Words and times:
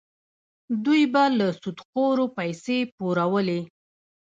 دوی 0.85 1.01
به 1.13 1.23
له 1.37 1.47
سودخورو 1.61 2.25
پیسې 2.37 2.77
پورولې. 2.97 3.59